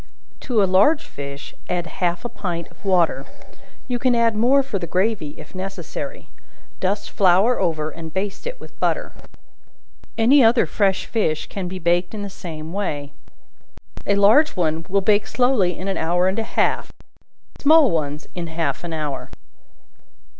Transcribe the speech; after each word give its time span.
To 0.39 0.63
a 0.63 0.65
large 0.65 1.03
fish 1.05 1.53
add 1.69 1.85
half 1.85 2.25
a 2.25 2.29
pint 2.29 2.67
of 2.69 2.83
water; 2.83 3.27
you 3.87 3.99
can 3.99 4.15
add 4.15 4.35
more 4.35 4.63
for 4.63 4.79
the 4.79 4.87
gravy 4.87 5.35
if 5.37 5.53
necessary; 5.53 6.27
dust 6.79 7.11
flour 7.11 7.59
over 7.59 7.91
and 7.91 8.11
baste 8.11 8.47
it 8.47 8.59
with 8.59 8.79
butter. 8.79 9.11
Any 10.17 10.43
other 10.43 10.65
fresh 10.65 11.05
fish 11.05 11.45
can 11.49 11.67
be 11.67 11.77
baked 11.77 12.15
in 12.15 12.23
the 12.23 12.31
same 12.31 12.73
way. 12.73 13.11
A 14.07 14.15
large 14.15 14.55
one 14.55 14.87
will 14.89 15.01
bake 15.01 15.27
slowly 15.27 15.77
in 15.77 15.87
an 15.87 15.97
hour 15.97 16.27
and 16.27 16.39
a 16.39 16.53
half, 16.57 16.91
small 17.59 17.91
ones 17.91 18.25
in 18.33 18.47
half 18.47 18.83
an 18.83 18.93
hour. 18.93 19.29